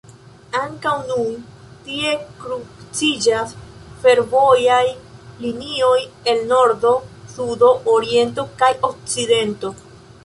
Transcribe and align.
Ankaŭ 0.59 0.93
nun 1.09 1.25
tie 1.89 2.13
kruciĝas 2.43 3.53
fervojaj 4.05 4.81
linioj 5.45 5.95
el 6.35 6.43
nordo, 6.55 6.95
sudo, 7.35 7.73
oriento 7.99 8.49
kaj 8.63 8.75
okcidento. 8.91 9.77